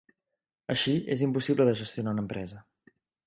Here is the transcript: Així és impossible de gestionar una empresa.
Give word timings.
Així 0.73 0.93
és 1.17 1.23
impossible 1.27 1.69
de 1.69 1.77
gestionar 1.83 2.17
una 2.17 2.25
empresa. 2.27 2.63